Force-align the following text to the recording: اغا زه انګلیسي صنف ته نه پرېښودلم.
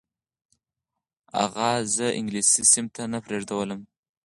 اغا 1.43 1.69
زه 1.95 2.07
انګلیسي 2.17 2.61
صنف 2.71 2.89
ته 2.95 3.03
نه 3.11 3.19
پرېښودلم. 3.25 3.81